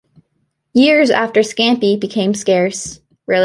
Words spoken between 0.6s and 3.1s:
Years after scampi became scarce.